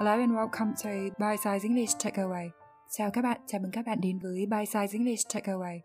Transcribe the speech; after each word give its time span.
Hello 0.00 0.12
and 0.12 0.32
welcome 0.32 0.72
to 0.84 0.90
Bite 1.18 1.42
Size 1.42 1.62
English 1.62 1.96
Takeaway. 1.98 2.48
Chào 2.90 3.10
các 3.10 3.22
bạn, 3.22 3.40
chào 3.46 3.60
mừng 3.60 3.70
các 3.70 3.86
bạn 3.86 3.98
đến 4.02 4.18
với 4.18 4.46
Bite 4.46 4.64
Size 4.64 4.92
English 4.92 5.28
Takeaway. 5.28 5.78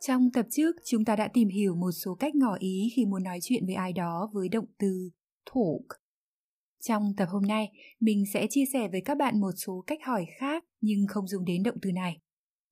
Trong 0.00 0.30
tập 0.32 0.46
trước, 0.50 0.76
chúng 0.84 1.04
ta 1.04 1.16
đã 1.16 1.28
tìm 1.28 1.48
hiểu 1.48 1.74
một 1.74 1.90
số 1.92 2.14
cách 2.14 2.34
ngỏ 2.34 2.56
ý 2.58 2.92
khi 2.96 3.06
muốn 3.06 3.22
nói 3.22 3.38
chuyện 3.42 3.66
với 3.66 3.74
ai 3.74 3.92
đó 3.92 4.30
với 4.32 4.48
động 4.48 4.64
từ 4.78 5.10
talk. 5.54 6.00
Trong 6.80 7.12
tập 7.16 7.28
hôm 7.30 7.42
nay, 7.42 7.70
mình 8.00 8.24
sẽ 8.32 8.46
chia 8.50 8.64
sẻ 8.72 8.88
với 8.88 9.00
các 9.00 9.18
bạn 9.18 9.40
một 9.40 9.52
số 9.66 9.84
cách 9.86 9.98
hỏi 10.04 10.26
khác 10.38 10.64
nhưng 10.80 11.06
không 11.08 11.26
dùng 11.26 11.44
đến 11.44 11.62
động 11.62 11.76
từ 11.82 11.92
này. 11.92 12.20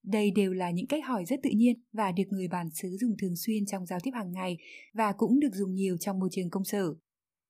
Đây 0.02 0.30
đều 0.30 0.52
là 0.52 0.70
những 0.70 0.86
cách 0.86 1.04
hỏi 1.06 1.24
rất 1.24 1.40
tự 1.42 1.50
nhiên 1.50 1.82
và 1.92 2.12
được 2.12 2.24
người 2.30 2.48
bản 2.48 2.66
xứ 2.74 2.88
dùng 3.00 3.16
thường 3.20 3.36
xuyên 3.36 3.66
trong 3.66 3.86
giao 3.86 3.98
tiếp 4.02 4.10
hàng 4.14 4.32
ngày 4.32 4.58
và 4.94 5.12
cũng 5.12 5.40
được 5.40 5.52
dùng 5.52 5.74
nhiều 5.74 5.96
trong 6.00 6.18
môi 6.18 6.28
trường 6.32 6.50
công 6.50 6.64
sở. 6.64 6.94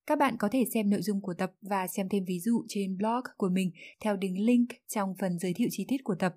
Các 0.07 0.19
bạn 0.19 0.37
có 0.39 0.49
thể 0.53 0.65
xem 0.75 0.91
nội 0.91 1.03
dung 1.03 1.21
của 1.21 1.35
tập 1.35 1.53
và 1.61 1.87
xem 1.87 2.09
thêm 2.09 2.25
ví 2.25 2.41
dụ 2.41 2.65
trên 2.69 2.97
blog 2.97 3.23
của 3.37 3.49
mình 3.49 3.73
theo 4.01 4.17
đường 4.17 4.39
link 4.39 4.69
trong 4.89 5.15
phần 5.19 5.39
giới 5.39 5.53
thiệu 5.55 5.69
chi 5.71 5.85
tiết 5.89 5.97
của 6.05 6.15
tập. 6.19 6.37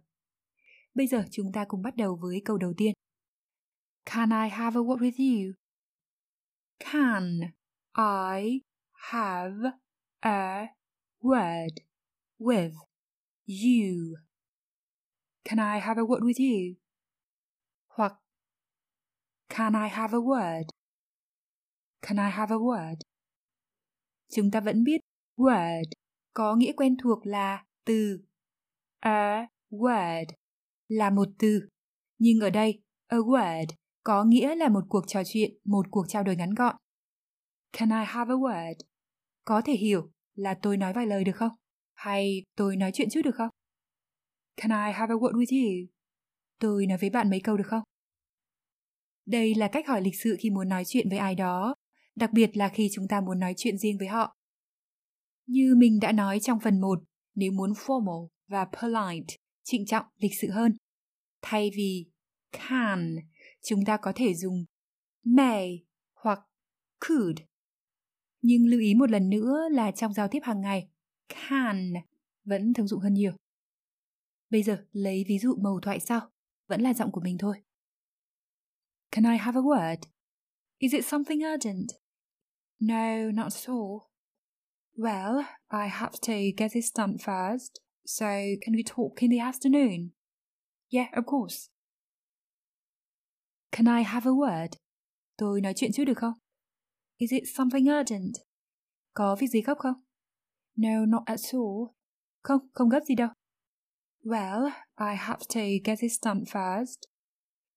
Bây 0.94 1.08
giờ 1.08 1.26
chúng 1.32 1.52
ta 1.54 1.66
cùng 1.68 1.82
bắt 1.82 1.96
đầu 1.96 2.20
với 2.22 2.42
câu 2.46 2.58
đầu 2.58 2.74
tiên. 2.78 2.94
Can 4.06 4.30
I 4.30 4.50
have 4.50 4.80
a 4.80 4.84
word 4.84 4.98
with 4.98 5.18
you? 5.18 5.54
Can 6.80 7.40
I 7.98 8.62
have 8.94 9.30
a 9.56 10.42
word 11.20 11.84
with 12.40 12.74
you? 13.48 14.16
Can 15.44 15.60
I 15.60 15.80
have 15.80 16.02
a 16.02 16.06
word 16.06 16.22
with 16.22 16.40
you? 16.40 16.76
Hoặc, 17.88 18.14
Can 19.50 19.74
I 19.74 19.90
have 19.90 20.14
a 20.14 20.22
word? 20.22 20.68
Can 22.02 22.18
I 22.18 22.30
have 22.30 22.56
a 22.56 22.60
word? 22.60 23.17
Chúng 24.32 24.52
ta 24.52 24.60
vẫn 24.60 24.84
biết 24.84 25.02
word 25.38 25.84
có 26.34 26.56
nghĩa 26.56 26.72
quen 26.72 26.98
thuộc 27.04 27.26
là 27.26 27.66
từ. 27.86 28.20
A 29.00 29.48
word 29.70 30.26
là 30.88 31.10
một 31.10 31.28
từ. 31.40 31.68
Nhưng 32.20 32.40
ở 32.40 32.50
đây, 32.50 32.82
a 33.08 33.18
word 33.18 33.66
có 34.04 34.24
nghĩa 34.24 34.56
là 34.56 34.70
một 34.70 34.84
cuộc 34.90 35.04
trò 35.08 35.22
chuyện, 35.26 35.58
một 35.64 35.86
cuộc 35.92 36.06
trao 36.08 36.24
đổi 36.24 36.36
ngắn 36.36 36.54
gọn. 36.54 36.76
Can 37.74 37.90
I 37.90 38.06
have 38.06 38.34
a 38.34 38.38
word? 38.38 38.76
Có 39.46 39.62
thể 39.66 39.74
hiểu 39.74 40.12
là 40.36 40.58
tôi 40.62 40.78
nói 40.78 40.94
vài 40.94 41.06
lời 41.06 41.24
được 41.24 41.36
không? 41.36 41.52
Hay 41.94 42.44
tôi 42.56 42.76
nói 42.76 42.92
chuyện 42.94 43.08
chút 43.12 43.22
được 43.24 43.36
không? 43.36 43.50
Can 44.58 44.72
I 44.72 44.94
have 44.94 45.14
a 45.14 45.18
word 45.18 45.34
with 45.34 45.62
you? 45.62 45.88
Tôi 46.60 46.86
nói 46.86 46.98
với 46.98 47.10
bạn 47.10 47.30
mấy 47.30 47.42
câu 47.44 47.58
được 47.58 47.68
không? 47.68 47.84
Đây 49.26 49.56
là 49.56 49.70
cách 49.72 49.88
hỏi 49.88 50.02
lịch 50.02 50.22
sự 50.24 50.38
khi 50.40 50.50
muốn 50.50 50.70
nói 50.70 50.84
chuyện 50.86 51.10
với 51.10 51.18
ai 51.18 51.36
đó, 51.36 51.76
đặc 52.18 52.30
biệt 52.34 52.58
là 52.58 52.70
khi 52.70 52.90
chúng 52.94 53.08
ta 53.08 53.22
muốn 53.22 53.40
nói 53.40 53.54
chuyện 53.58 53.78
riêng 53.78 53.98
với 53.98 54.08
họ. 54.08 54.38
Như 55.46 55.76
mình 55.78 56.00
đã 56.02 56.12
nói 56.12 56.40
trong 56.40 56.60
phần 56.60 56.82
1, 56.82 57.00
nếu 57.36 57.52
muốn 57.52 57.72
formal 57.72 58.28
và 58.48 58.66
polite, 58.66 59.36
trịnh 59.64 59.86
trọng, 59.86 60.06
lịch 60.16 60.32
sự 60.42 60.50
hơn, 60.52 60.74
thay 61.42 61.72
vì 61.76 62.06
can, 62.52 63.16
chúng 63.64 63.86
ta 63.86 63.98
có 64.02 64.12
thể 64.16 64.34
dùng 64.34 64.66
may 65.24 65.84
hoặc 66.16 66.40
could. 67.00 67.38
Nhưng 68.42 68.66
lưu 68.66 68.80
ý 68.80 68.94
một 68.94 69.12
lần 69.12 69.30
nữa 69.30 69.60
là 69.72 69.92
trong 69.92 70.14
giao 70.14 70.28
tiếp 70.28 70.40
hàng 70.44 70.62
ngày, 70.62 70.90
can 71.30 71.94
vẫn 72.44 72.74
thông 72.74 72.88
dụng 72.88 73.00
hơn 73.00 73.14
nhiều. 73.14 73.32
Bây 74.50 74.64
giờ 74.64 74.86
lấy 74.92 75.26
ví 75.28 75.40
dụ 75.40 75.56
màu 75.56 75.80
thoại 75.82 76.00
sau, 76.00 76.30
vẫn 76.68 76.82
là 76.82 76.94
giọng 76.94 77.12
của 77.12 77.22
mình 77.22 77.38
thôi. 77.38 77.62
Can 79.12 79.24
I 79.24 79.38
have 79.38 79.60
a 79.60 79.62
word? 79.62 79.98
Is 80.78 80.94
it 80.94 81.06
something 81.06 81.40
urgent? 81.54 82.07
No, 82.80 83.32
not 83.32 83.56
at 83.56 83.70
all. 83.70 84.10
Well, 84.96 85.48
I 85.72 85.88
have 85.88 86.20
to 86.22 86.52
get 86.58 86.74
this 86.74 86.92
done 86.92 87.18
first, 87.18 87.80
so 88.06 88.26
can 88.62 88.74
we 88.74 88.84
talk 88.84 89.22
in 89.22 89.30
the 89.30 89.40
afternoon? 89.40 90.12
Yeah, 90.90 91.08
of 91.16 91.26
course. 91.26 91.70
Can 93.72 93.88
I 93.88 94.02
have 94.02 94.26
a 94.26 94.34
word? 94.34 94.78
Tôi 95.38 95.62
nói 95.62 95.74
chuyện 95.76 95.92
chút 95.94 96.04
được 96.06 96.18
không? 96.18 96.34
Is 97.18 97.32
it 97.32 97.44
something 97.56 97.86
urgent? 97.86 98.34
Có 99.14 99.36
việc 99.40 99.48
gì 99.48 99.62
gấp 99.62 99.78
không? 99.78 100.04
No, 100.76 101.06
not 101.06 101.24
at 101.26 101.40
all. 101.54 101.96
Không, 102.44 102.68
không 102.74 102.90
gấp 102.90 103.00
gì 103.08 103.16
đâu. 103.16 103.30
Well, 104.24 104.66
I 105.00 105.16
have 105.16 105.40
to 105.54 105.62
get 105.84 106.00
this 106.00 106.20
done 106.22 106.40
first. 106.40 106.98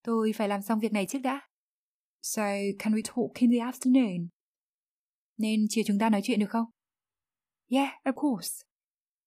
Tôi 0.02 0.32
phải 0.36 0.48
làm 0.48 0.62
xong 0.62 0.80
việc 0.80 0.92
này 0.92 1.06
trước 1.08 1.18
đã. 1.18 1.40
So, 2.22 2.42
can 2.78 2.92
we 2.92 3.02
talk 3.02 3.34
in 3.34 3.50
the 3.50 3.58
afternoon? 3.58 4.28
Nên 5.40 5.66
chiều 5.68 5.84
chúng 5.86 5.98
ta 5.98 6.10
nói 6.10 6.20
chuyện 6.24 6.40
được 6.40 6.50
không? 6.50 6.64
Yeah, 7.68 7.88
of 8.04 8.12
course. 8.16 8.64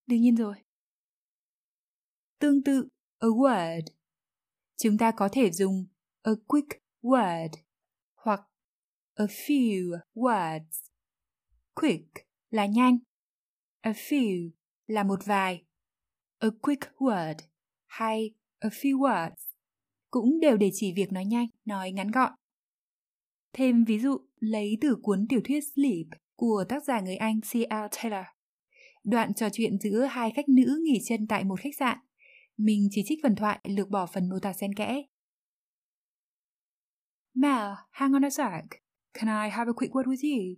Đương 0.05 0.21
nhiên 0.21 0.35
rồi. 0.35 0.55
Tương 2.39 2.63
tự, 2.63 2.87
a 3.19 3.27
word. 3.27 3.81
Chúng 4.77 4.97
ta 4.97 5.11
có 5.17 5.29
thể 5.31 5.51
dùng 5.51 5.85
a 6.21 6.31
quick 6.47 6.69
word 7.01 7.49
hoặc 8.15 8.39
a 9.13 9.25
few 9.25 9.99
words. 10.13 10.89
Quick 11.75 12.11
là 12.49 12.65
nhanh. 12.65 12.97
A 13.81 13.91
few 13.91 14.49
là 14.87 15.03
một 15.03 15.19
vài. 15.25 15.65
A 16.39 16.47
quick 16.61 16.83
word 16.97 17.35
hay 17.85 18.31
a 18.59 18.69
few 18.69 18.97
words 18.97 19.53
cũng 20.11 20.39
đều 20.39 20.57
để 20.57 20.69
chỉ 20.73 20.93
việc 20.93 21.11
nói 21.11 21.25
nhanh, 21.25 21.47
nói 21.65 21.91
ngắn 21.91 22.11
gọn. 22.11 22.33
Thêm 23.53 23.83
ví 23.83 23.99
dụ 23.99 24.17
lấy 24.43 24.77
từ 24.81 24.95
cuốn 25.01 25.25
tiểu 25.29 25.41
thuyết 25.43 25.59
Sleep 25.75 26.21
của 26.35 26.63
tác 26.69 26.83
giả 26.83 26.99
người 26.99 27.15
Anh 27.15 27.41
C.L. 27.41 27.85
Taylor. 27.91 28.25
Đoạn 29.03 29.33
trò 29.33 29.49
chuyện 29.53 29.79
giữa 29.79 30.03
hai 30.03 30.31
khách 30.35 30.49
nữ 30.49 30.79
nghỉ 30.83 30.99
chân 31.05 31.27
tại 31.27 31.43
một 31.43 31.59
khách 31.59 31.75
sạn. 31.79 31.97
Mình 32.57 32.87
chỉ 32.91 33.01
trích 33.05 33.19
phần 33.23 33.35
thoại 33.35 33.59
lược 33.63 33.89
bỏ 33.89 34.05
phần 34.05 34.29
mô 34.29 34.39
tả 34.41 34.53
xen 34.53 34.73
kẽ. 34.73 35.03
Mel, 37.33 37.71
hang 37.91 38.13
on 38.13 38.25
a 38.25 38.29
sec. 38.29 38.63
Can 39.13 39.43
I 39.45 39.49
have 39.49 39.69
a 39.69 39.73
quick 39.75 39.93
word 39.93 40.05
with 40.05 40.23
you? 40.23 40.55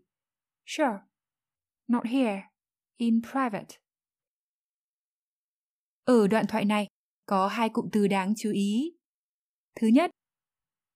Sure. 0.66 1.00
Not 1.88 2.06
here. 2.06 2.42
In 2.98 3.22
private. 3.22 3.78
Ở 6.04 6.28
đoạn 6.28 6.46
thoại 6.48 6.66
này 6.66 6.88
có 7.26 7.48
hai 7.48 7.70
cụm 7.70 7.90
từ 7.92 8.08
đáng 8.08 8.34
chú 8.38 8.52
ý. 8.52 8.98
Thứ 9.76 9.88
nhất, 9.88 10.12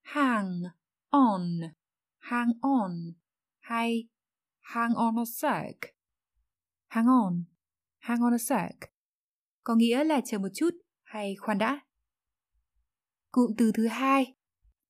hang 0.02 0.62
on, 1.10 1.42
hang 2.29 2.51
on 2.62 2.91
hay 3.59 4.07
hang 4.59 4.94
on 4.94 5.16
a 5.19 5.25
sec. 5.25 5.95
Hang 6.88 7.07
on, 7.07 7.44
hang 8.00 8.22
on 8.22 8.34
a 8.34 8.38
sec. 8.38 8.75
Có 9.63 9.75
nghĩa 9.75 10.03
là 10.03 10.22
chờ 10.25 10.40
một 10.40 10.47
chút 10.53 10.69
hay 11.03 11.35
khoan 11.35 11.57
đã. 11.57 11.79
Cụm 13.31 13.51
từ 13.57 13.72
thứ 13.72 13.88
hai, 13.88 14.34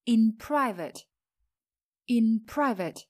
in 0.03 0.37
private. 0.47 0.93
In 2.05 2.45
private. 2.53 3.01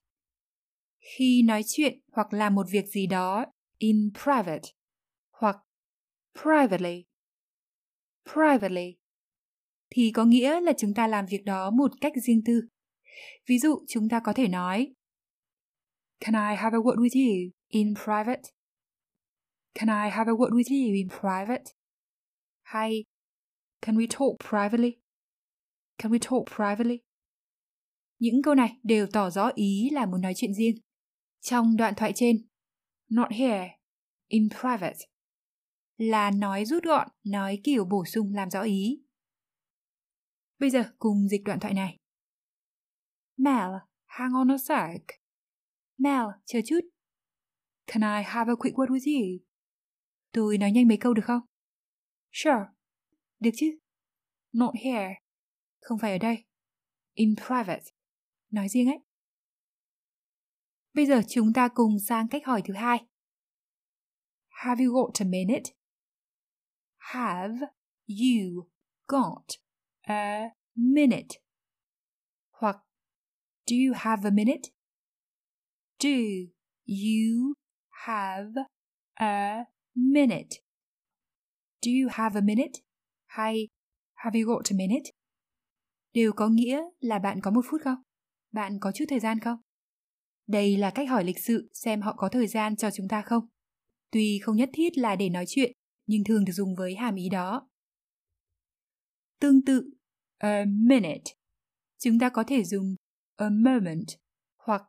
Khi 1.00 1.44
nói 1.44 1.62
chuyện 1.66 2.00
hoặc 2.12 2.34
làm 2.34 2.56
một 2.56 2.68
việc 2.72 2.86
gì 2.88 3.08
đó 3.08 3.46
in 3.78 4.12
private 4.24 4.70
hoặc 5.32 5.58
privately. 6.42 7.06
Privately 8.34 8.98
thì 9.90 10.12
có 10.12 10.26
nghĩa 10.26 10.60
là 10.60 10.74
chúng 10.78 10.94
ta 10.94 11.08
làm 11.08 11.26
việc 11.26 11.44
đó 11.46 11.70
một 11.70 11.92
cách 12.02 12.14
riêng 12.24 12.42
tư. 12.46 12.62
Ví 13.48 13.60
dụ 13.60 13.86
chúng 13.88 14.10
ta 14.10 14.20
có 14.24 14.34
thể 14.34 14.48
nói 14.48 14.94
Can 16.20 16.34
I 16.34 16.56
have 16.56 16.78
a 16.78 16.82
word 16.82 16.98
with 16.98 17.16
you 17.16 17.52
in 17.68 17.94
private? 17.96 18.42
Can 19.74 19.90
I 19.90 20.10
have 20.12 20.32
a 20.32 20.36
word 20.36 20.52
with 20.52 20.70
you 20.70 20.94
in 20.94 21.10
private? 21.10 21.64
Hay 22.62 23.06
Can 23.82 23.96
we 23.96 24.08
talk 24.08 24.50
privately? 24.50 24.92
Can 25.98 26.12
we 26.12 26.20
talk 26.20 26.56
privately? 26.56 27.00
Những 28.20 28.42
câu 28.42 28.56
này 28.56 28.78
đều 28.84 29.08
tỏ 29.14 29.30
rõ 29.30 29.50
ý 29.56 29.90
là 29.92 30.06
muốn 30.06 30.22
nói 30.22 30.34
chuyện 30.36 30.54
riêng. 30.54 30.76
Trong 31.42 31.78
đoạn 31.78 31.94
thoại 31.98 32.12
trên, 32.16 32.48
not 33.10 33.32
here, 33.32 33.78
in 34.28 34.50
private, 34.50 34.98
là 35.98 36.32
nói 36.32 36.66
rút 36.66 36.84
gọn, 36.84 37.08
nói 37.24 37.60
kiểu 37.64 37.86
bổ 37.86 38.06
sung 38.06 38.34
làm 38.34 38.50
rõ 38.50 38.62
ý. 38.62 39.02
Bây 40.60 40.70
giờ 40.70 40.84
cùng 41.00 41.28
dịch 41.28 41.44
đoạn 41.44 41.60
thoại 41.60 41.74
này. 41.74 41.99
Mel, 43.40 43.72
hang 44.06 44.34
on 44.34 44.52
a 44.52 44.58
sec. 44.58 45.02
Mel, 45.98 46.26
chờ 46.46 46.60
chút. 46.66 46.80
Can 47.88 48.02
I 48.02 48.24
have 48.24 48.52
a 48.52 48.56
quick 48.56 48.76
word 48.76 48.90
with 48.90 49.06
you? 49.06 49.46
Tôi 50.32 50.58
nói 50.58 50.72
nhanh 50.72 50.88
mấy 50.88 50.98
câu 50.98 51.14
được 51.14 51.22
không? 51.26 51.42
Sure. 52.32 52.66
Được 53.40 53.50
chứ? 53.56 53.78
Not 54.52 54.76
here. 54.84 55.14
Không 55.82 56.00
phải 56.00 56.12
ở 56.12 56.18
đây. 56.18 56.46
In 57.14 57.36
private. 57.36 57.84
Nói 58.52 58.70
riêng 58.70 58.88
ấy. 58.88 59.00
Bây 60.94 61.06
giờ 61.06 61.22
chúng 61.30 61.54
ta 61.54 61.68
cùng 61.74 62.00
sang 62.08 62.28
cách 62.28 62.46
hỏi 62.46 62.62
thứ 62.66 62.74
hai. 62.74 63.06
Have 64.48 64.86
you 64.86 64.94
got 64.94 65.22
a 65.22 65.26
minute? 65.26 65.74
Have 66.98 67.56
you 68.08 68.70
got 69.08 69.46
a 70.02 70.50
minute? 70.76 71.49
Do 73.70 73.76
you 73.76 73.94
have 73.96 74.28
a 74.28 74.32
minute? 74.32 74.70
Do 76.00 76.10
you 76.88 77.54
have 77.90 78.54
a 79.14 79.66
minute. 79.96 80.62
Do 81.82 81.92
you 81.92 82.10
have 82.12 82.40
a 82.40 82.42
minute? 82.42 82.82
Hay 83.28 83.68
have 84.14 84.40
you 84.40 84.48
got 84.48 84.72
a 84.72 84.76
minute? 84.76 85.12
Đều 86.14 86.34
có 86.34 86.50
nghĩa 86.50 86.82
là 87.00 87.20
bạn 87.20 87.42
có 87.42 87.52
một 87.52 87.62
phút 87.70 87.82
không? 87.84 87.98
Bạn 88.52 88.80
có 88.80 88.92
chút 88.92 89.06
thời 89.08 89.20
gian 89.20 89.40
không? 89.40 89.58
Đây 90.48 90.78
là 90.78 90.92
cách 90.96 91.10
hỏi 91.10 91.24
lịch 91.24 91.40
sự 91.40 91.70
xem 91.74 92.02
họ 92.02 92.16
có 92.18 92.30
thời 92.30 92.48
gian 92.48 92.76
cho 92.76 92.92
chúng 92.92 93.08
ta 93.08 93.22
không. 93.22 93.48
Tuy 94.12 94.40
không 94.44 94.56
nhất 94.56 94.70
thiết 94.74 94.98
là 94.98 95.16
để 95.16 95.30
nói 95.30 95.46
chuyện, 95.48 95.72
nhưng 96.06 96.24
thường 96.24 96.46
được 96.46 96.54
dùng 96.54 96.76
với 96.76 96.96
hàm 96.96 97.16
ý 97.16 97.30
đó. 97.30 97.70
Tương 99.40 99.66
tự, 99.66 99.90
a 100.38 100.66
minute. 100.66 101.34
Chúng 101.98 102.20
ta 102.20 102.30
có 102.30 102.44
thể 102.48 102.64
dùng 102.64 102.96
a 103.40 103.50
moment 103.50 104.08
hoặc 104.58 104.82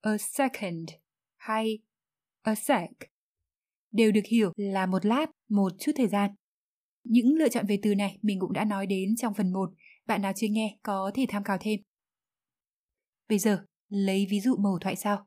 a 0.00 0.18
second 0.18 0.90
hay 1.36 1.78
a 2.42 2.54
sec. 2.54 2.90
Đều 3.90 4.12
được 4.12 4.20
hiểu 4.28 4.52
là 4.56 4.86
một 4.86 5.06
lát, 5.06 5.26
một 5.48 5.72
chút 5.78 5.92
thời 5.96 6.08
gian. 6.08 6.30
Những 7.04 7.34
lựa 7.34 7.48
chọn 7.48 7.66
về 7.66 7.78
từ 7.82 7.94
này 7.94 8.18
mình 8.22 8.40
cũng 8.40 8.52
đã 8.52 8.64
nói 8.64 8.86
đến 8.86 9.16
trong 9.16 9.34
phần 9.34 9.52
1, 9.52 9.70
bạn 10.06 10.22
nào 10.22 10.32
chưa 10.36 10.46
nghe 10.50 10.78
có 10.82 11.10
thể 11.14 11.26
tham 11.28 11.44
khảo 11.44 11.58
thêm. 11.60 11.80
Bây 13.28 13.38
giờ, 13.38 13.64
lấy 13.88 14.26
ví 14.30 14.40
dụ 14.40 14.56
mẫu 14.56 14.78
thoại 14.80 14.96
sau. 14.96 15.26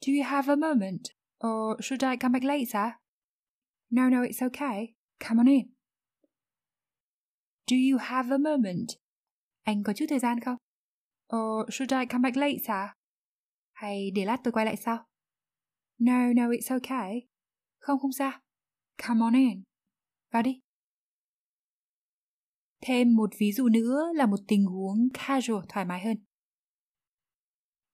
Do 0.00 0.12
you 0.12 0.24
have 0.24 0.52
a 0.52 0.56
moment? 0.56 1.02
Or 1.46 1.80
should 1.82 2.02
I 2.02 2.16
come 2.20 2.32
back 2.32 2.44
later? 2.44 2.92
No, 3.90 4.10
no, 4.10 4.22
it's 4.22 4.46
okay. 4.46 4.94
Come 5.28 5.38
on 5.38 5.46
in. 5.46 5.66
Do 7.66 7.76
you 7.90 7.98
have 8.00 8.34
a 8.34 8.38
moment? 8.38 8.88
Anh 9.62 9.82
có 9.82 9.92
chút 9.92 10.06
thời 10.08 10.18
gian 10.18 10.40
không? 10.40 10.56
Or 11.28 11.70
should 11.70 11.92
I 11.92 12.06
come 12.06 12.22
back 12.22 12.36
later? 12.36 12.92
Hay 13.72 14.10
để 14.14 14.24
lát 14.24 14.40
tôi 14.44 14.52
quay 14.52 14.66
lại 14.66 14.76
sau? 14.76 15.06
No, 15.98 16.32
no, 16.36 16.42
it's 16.50 16.76
okay. 16.76 17.28
Không, 17.78 17.98
không 17.98 18.12
sao. 18.12 18.32
Come 19.06 19.20
on 19.20 19.34
in. 19.34 19.62
Vào 20.32 20.42
đi. 20.42 20.60
Thêm 22.80 23.16
một 23.16 23.30
ví 23.38 23.52
dụ 23.52 23.68
nữa 23.68 24.02
là 24.14 24.26
một 24.26 24.38
tình 24.48 24.64
huống 24.64 25.08
casual 25.14 25.64
thoải 25.68 25.84
mái 25.84 26.00
hơn. 26.04 26.16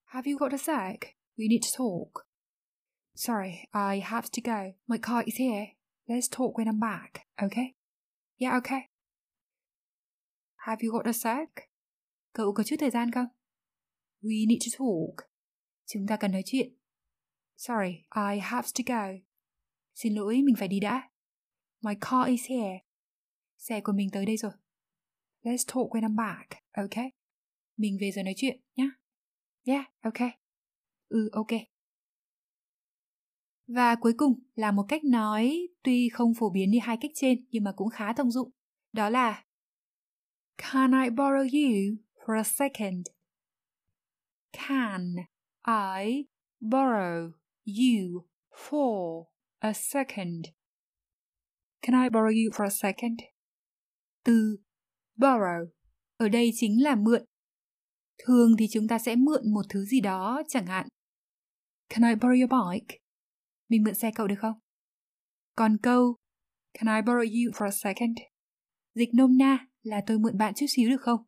Have 0.03 0.31
you 0.31 0.37
got 0.37 0.51
a 0.51 0.57
sec? 0.57 0.99
We 1.37 1.47
need 1.49 1.61
to 1.61 1.77
talk. 1.77 2.25
Sorry, 3.15 3.51
I 3.73 3.99
have 3.99 4.27
to 4.31 4.41
go. 4.43 4.71
My 4.87 4.97
car 4.97 5.23
is 5.25 5.39
here. 5.39 5.65
Let's 6.07 6.29
talk 6.29 6.57
when 6.57 6.67
I'm 6.67 6.79
back, 6.79 7.27
okay? 7.41 7.73
Yeah, 8.37 8.57
okay. 8.57 8.89
Have 10.55 10.77
you 10.81 10.91
got 10.91 11.07
a 11.07 11.13
sec? 11.13 11.69
Cậu 12.35 12.53
có 12.53 12.63
chút 12.63 12.75
thời 12.79 12.89
gian 12.89 13.11
không? 13.11 13.25
We 14.21 14.47
need 14.47 14.59
to 14.65 14.77
talk. 14.79 15.29
Chúng 15.85 16.07
ta 16.07 16.17
cần 16.17 16.31
nói 16.31 16.41
chuyện. 16.45 16.77
Sorry, 17.57 17.91
I 18.15 18.39
have 18.41 18.67
to 18.77 18.83
go. 18.95 19.07
Xin 19.93 20.13
lỗi, 20.13 20.41
mình 20.41 20.55
phải 20.57 20.67
đi 20.67 20.79
đã. 20.79 21.09
My 21.81 21.93
car 22.01 22.27
is 22.27 22.49
here. 22.49 22.79
Xe 23.57 23.81
của 23.81 23.91
mình 23.91 24.09
tới 24.11 24.25
đây 24.25 24.37
rồi. 24.37 24.51
Let's 25.41 25.65
talk 25.67 25.91
when 25.91 26.01
I'm 26.01 26.15
back, 26.15 26.63
okay? 26.71 27.11
Mình 27.77 27.97
về 28.01 28.11
rồi 28.11 28.23
nói 28.23 28.33
chuyện 28.37 28.61
nhé. 28.75 28.89
Yeah, 29.63 29.85
okay. 30.01 30.29
Ừ, 31.09 31.29
ok. 31.31 31.51
Và 33.67 33.95
cuối 33.95 34.13
cùng 34.17 34.39
là 34.55 34.71
một 34.71 34.85
cách 34.87 35.03
nói 35.03 35.67
tuy 35.83 36.09
không 36.09 36.33
phổ 36.33 36.49
biến 36.49 36.71
như 36.71 36.79
hai 36.81 36.97
cách 37.01 37.11
trên 37.15 37.45
nhưng 37.51 37.63
mà 37.63 37.73
cũng 37.75 37.89
khá 37.89 38.13
thông 38.13 38.31
dụng. 38.31 38.51
Đó 38.93 39.09
là 39.09 39.45
Can 40.57 40.91
I 40.91 41.09
borrow 41.09 41.43
you 41.43 42.04
for 42.25 42.35
a 42.35 42.43
second? 42.43 43.09
Can 44.53 45.27
I 45.65 46.25
borrow 46.61 47.33
you 47.65 48.25
for 48.53 49.27
a 49.61 49.73
second? 49.73 50.49
Can 51.81 51.93
I 51.93 52.09
borrow 52.09 52.31
you 52.31 52.51
for 52.51 52.65
a 52.65 52.69
second? 52.69 53.19
Từ 54.23 54.57
borrow, 55.17 55.65
ở 56.17 56.29
đây 56.29 56.51
chính 56.55 56.83
là 56.83 56.95
mượn. 56.95 57.25
Thường 58.17 58.51
thì 58.59 58.67
chúng 58.71 58.87
ta 58.87 58.99
sẽ 58.99 59.15
mượn 59.15 59.53
một 59.53 59.65
thứ 59.69 59.85
gì 59.85 60.01
đó, 60.01 60.41
chẳng 60.47 60.65
hạn. 60.65 60.87
Can 61.89 62.09
I 62.09 62.15
borrow 62.15 62.41
your 62.41 62.51
bike? 62.51 62.97
Mình 63.69 63.83
mượn 63.83 63.93
xe 63.93 64.11
cậu 64.15 64.27
được 64.27 64.35
không? 64.39 64.59
Còn 65.55 65.77
câu, 65.83 66.15
Can 66.73 66.95
I 66.95 67.01
borrow 67.01 67.23
you 67.23 67.51
for 67.51 67.65
a 67.65 67.71
second? 67.71 68.17
Dịch 68.95 69.09
nôm 69.13 69.37
na 69.37 69.67
là 69.83 70.01
tôi 70.07 70.19
mượn 70.19 70.37
bạn 70.37 70.53
chút 70.53 70.65
xíu 70.69 70.89
được 70.89 71.01
không? 71.01 71.23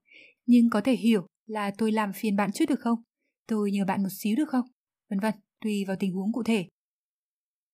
Nhưng 0.47 0.69
có 0.69 0.81
thể 0.81 0.95
hiểu 0.95 1.27
là 1.45 1.71
tôi 1.77 1.91
làm 1.91 2.13
phiền 2.13 2.35
bạn 2.35 2.51
chút 2.51 2.65
được 2.69 2.79
không? 2.79 2.99
Tôi 3.47 3.71
nhờ 3.71 3.85
bạn 3.85 4.03
một 4.03 4.09
xíu 4.11 4.35
được 4.35 4.49
không? 4.49 4.65
Vân 5.09 5.19
vân, 5.19 5.33
tùy 5.61 5.85
vào 5.88 5.95
tình 5.99 6.13
huống 6.13 6.33
cụ 6.33 6.44
thể. 6.44 6.65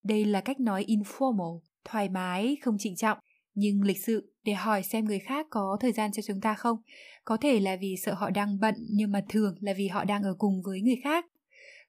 Đây 0.03 0.25
là 0.25 0.41
cách 0.41 0.59
nói 0.59 0.85
informal, 0.87 1.59
thoải 1.85 2.09
mái, 2.09 2.57
không 2.61 2.77
trịnh 2.77 2.95
trọng, 2.95 3.17
nhưng 3.53 3.81
lịch 3.81 4.05
sự 4.05 4.33
để 4.43 4.53
hỏi 4.53 4.83
xem 4.83 5.05
người 5.05 5.19
khác 5.19 5.47
có 5.49 5.77
thời 5.79 5.91
gian 5.91 6.11
cho 6.11 6.21
chúng 6.21 6.41
ta 6.41 6.53
không. 6.53 6.77
Có 7.25 7.37
thể 7.37 7.59
là 7.59 7.77
vì 7.81 7.95
sợ 7.97 8.13
họ 8.13 8.29
đang 8.29 8.59
bận 8.59 8.75
nhưng 8.89 9.11
mà 9.11 9.25
thường 9.29 9.55
là 9.59 9.73
vì 9.77 9.87
họ 9.87 10.03
đang 10.03 10.23
ở 10.23 10.35
cùng 10.37 10.61
với 10.65 10.81
người 10.81 10.97
khác. 11.03 11.25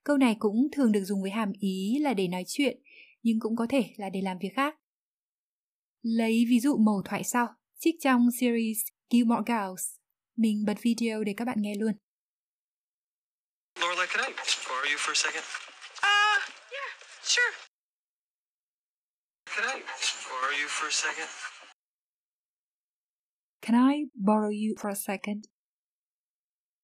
Câu 0.05 0.17
này 0.17 0.37
cũng 0.39 0.69
thường 0.73 0.93
được 0.93 1.05
dùng 1.05 1.23
với 1.23 1.31
hàm 1.31 1.53
ý 1.59 1.99
là 2.01 2.15
để 2.15 2.29
nói 2.29 2.45
chuyện, 2.47 2.79
nhưng 3.23 3.41
cũng 3.41 3.57
có 3.57 3.67
thể 3.69 3.85
là 3.97 4.11
để 4.11 4.21
làm 4.21 4.39
việc 4.39 4.53
khác. 4.55 4.77
Lấy 6.03 6.45
ví 6.49 6.61
dụ 6.61 6.77
mẩu 6.77 7.03
thoại 7.05 7.25
sau, 7.25 7.47
trích 7.79 7.95
trong 8.01 8.29
series 8.41 8.79
Gilmore 9.11 9.43
Girls. 9.47 10.04
Mình 10.37 10.65
bật 10.67 10.75
video 10.83 11.25
để 11.25 11.35
các 11.37 11.45
bạn 11.45 11.57
nghe 11.61 11.75
luôn. 11.75 11.93
Lorelai, 13.81 14.07
can 14.07 14.25
I 14.27 14.33
borrow 14.69 14.91
you 14.91 14.99
for 14.99 15.11
a 15.11 15.15
second? 15.15 15.45
Uh, 16.03 16.39
yeah, 16.73 16.91
sure. 17.23 17.53
Can 19.47 19.65
I 19.65 19.83
borrow 20.31 20.53
you 20.61 20.69
for 20.69 20.87
a 20.87 20.91
second? 20.91 21.29
Can 23.63 23.91
I 23.91 24.05
borrow 24.15 24.51
you 24.51 24.75
for 24.77 24.89
a 24.89 24.95
second? 24.95 25.45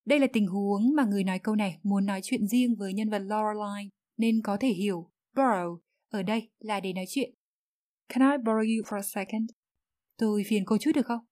Đây 0.05 0.19
là 0.19 0.26
tình 0.32 0.47
huống 0.47 0.94
mà 0.97 1.05
người 1.05 1.25
nói 1.25 1.38
câu 1.43 1.55
này 1.55 1.79
muốn 1.82 2.06
nói 2.06 2.20
chuyện 2.25 2.49
riêng 2.49 2.76
với 2.79 2.93
nhân 2.93 3.11
vật 3.11 3.19
Lorelai 3.19 3.91
nên 4.17 4.41
có 4.44 4.56
thể 4.61 4.69
hiểu 4.69 5.11
borrow 5.35 5.79
ở 6.11 6.23
đây 6.23 6.50
là 6.58 6.81
để 6.81 6.93
nói 6.93 7.05
chuyện. 7.08 7.35
Can 8.08 8.31
I 8.31 8.37
borrow 8.44 8.76
you 8.76 8.85
for 8.85 8.97
a 8.97 9.02
second? 9.02 9.50
Tôi 10.17 10.43
phiền 10.47 10.64
cô 10.67 10.79
chút 10.79 10.91
được 10.94 11.06
không? 11.06 11.30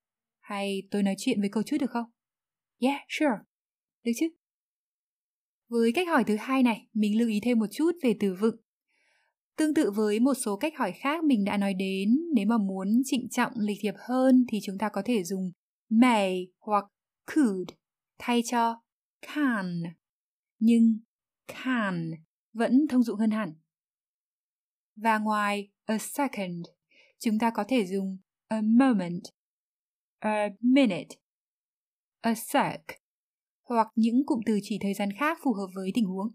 Hay 0.49 0.83
tôi 0.91 1.03
nói 1.03 1.15
chuyện 1.19 1.41
với 1.41 1.49
cô 1.53 1.63
chút 1.63 1.77
được 1.81 1.91
không? 1.91 2.05
Yeah, 2.79 3.01
sure. 3.09 3.39
Được 4.05 4.13
chứ? 4.17 4.29
Với 5.69 5.93
cách 5.93 6.09
hỏi 6.09 6.25
thứ 6.27 6.37
hai 6.37 6.63
này, 6.63 6.89
mình 6.93 7.19
lưu 7.19 7.29
ý 7.29 7.41
thêm 7.43 7.59
một 7.59 7.67
chút 7.73 7.93
về 8.03 8.17
từ 8.21 8.35
vựng. 8.41 8.57
Tương 9.57 9.75
tự 9.75 9.91
với 9.91 10.21
một 10.21 10.35
số 10.35 10.57
cách 10.57 10.73
hỏi 10.77 10.93
khác 10.93 11.25
mình 11.25 11.45
đã 11.45 11.57
nói 11.57 11.75
đến, 11.75 12.19
nếu 12.35 12.47
mà 12.47 12.59
muốn 12.59 13.03
trịnh 13.05 13.29
trọng 13.31 13.53
lịch 13.57 13.79
thiệp 13.81 13.95
hơn 14.09 14.45
thì 14.49 14.59
chúng 14.63 14.79
ta 14.79 14.89
có 14.89 15.03
thể 15.05 15.25
dùng 15.25 15.53
may 15.89 16.49
hoặc 16.59 16.85
could 17.27 17.69
thay 18.19 18.43
cho 18.51 18.83
can. 19.35 19.83
Nhưng 20.59 20.99
can 21.47 22.11
vẫn 22.53 22.87
thông 22.89 23.03
dụng 23.03 23.19
hơn 23.19 23.31
hẳn. 23.31 23.53
Và 24.97 25.19
ngoài 25.19 25.71
a 25.85 25.99
second, 25.99 26.67
chúng 27.19 27.39
ta 27.39 27.51
có 27.51 27.65
thể 27.69 27.87
dùng 27.87 28.19
a 28.49 28.61
moment, 28.61 29.23
a 30.19 30.49
minute, 30.61 31.17
a 32.21 32.35
sec 32.35 32.81
hoặc 33.63 33.89
những 33.95 34.27
cụm 34.27 34.41
từ 34.47 34.59
chỉ 34.63 34.79
thời 34.81 34.95
gian 34.95 35.09
khác 35.19 35.39
phù 35.45 35.53
hợp 35.53 35.67
với 35.75 35.91
tình 35.95 36.05
huống. 36.05 36.29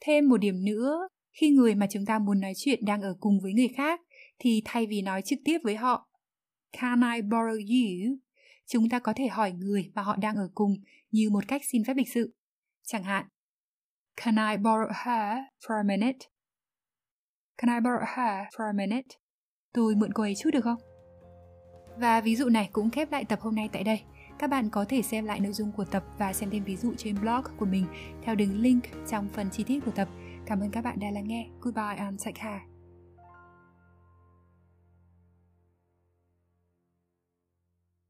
Thêm 0.00 0.28
một 0.28 0.36
điểm 0.36 0.64
nữa, 0.64 1.08
khi 1.32 1.50
người 1.50 1.74
mà 1.74 1.86
chúng 1.90 2.06
ta 2.06 2.18
muốn 2.18 2.40
nói 2.40 2.52
chuyện 2.56 2.84
đang 2.84 3.02
ở 3.02 3.16
cùng 3.20 3.40
với 3.42 3.52
người 3.52 3.68
khác 3.76 4.00
thì 4.38 4.62
thay 4.64 4.86
vì 4.86 5.02
nói 5.02 5.22
trực 5.22 5.38
tiếp 5.44 5.58
với 5.64 5.76
họ 5.76 6.08
Can 6.72 7.00
I 7.14 7.20
borrow 7.20 7.58
you? 7.58 8.16
Chúng 8.66 8.88
ta 8.88 8.98
có 8.98 9.12
thể 9.16 9.28
hỏi 9.28 9.52
người 9.52 9.90
mà 9.94 10.02
họ 10.02 10.16
đang 10.16 10.36
ở 10.36 10.50
cùng 10.54 10.72
như 11.10 11.30
một 11.30 11.44
cách 11.48 11.62
xin 11.72 11.84
phép 11.84 11.94
lịch 11.96 12.12
sự. 12.14 12.34
Chẳng 12.82 13.04
hạn, 13.04 13.26
Can 14.16 14.36
I 14.36 14.56
borrow 14.62 14.88
her 14.88 15.38
for 15.66 15.76
a 15.76 15.82
minute? 15.82 16.18
Can 17.58 17.70
I 17.74 17.80
borrow 17.80 18.06
her 18.16 18.46
for 18.56 18.66
a 18.66 18.72
minute? 18.72 19.08
Tôi 19.72 19.94
mượn 19.94 20.12
cô 20.14 20.22
ấy 20.22 20.34
chút 20.38 20.50
được 20.52 20.64
không? 20.64 20.91
Và 21.98 22.20
ví 22.20 22.36
dụ 22.36 22.48
này 22.48 22.68
cũng 22.72 22.90
khép 22.90 23.12
lại 23.12 23.24
tập 23.24 23.40
hôm 23.40 23.54
nay 23.54 23.68
tại 23.72 23.84
đây. 23.84 24.00
Các 24.38 24.50
bạn 24.50 24.70
có 24.70 24.84
thể 24.88 25.02
xem 25.02 25.24
lại 25.24 25.40
nội 25.40 25.52
dung 25.52 25.72
của 25.72 25.84
tập 25.84 26.04
và 26.18 26.32
xem 26.32 26.50
thêm 26.50 26.64
ví 26.64 26.76
dụ 26.76 26.94
trên 26.96 27.20
blog 27.20 27.42
của 27.56 27.66
mình 27.66 27.86
theo 28.22 28.34
đường 28.34 28.60
link 28.60 28.84
trong 29.10 29.28
phần 29.32 29.50
chi 29.50 29.64
tiết 29.64 29.80
của 29.84 29.90
tập. 29.90 30.08
Cảm 30.46 30.60
ơn 30.60 30.70
các 30.70 30.84
bạn 30.84 30.98
đã 31.00 31.10
lắng 31.10 31.28
nghe. 31.28 31.46
Goodbye 31.60 31.96
and 31.96 32.24
take 32.24 32.40
care. 32.40 32.71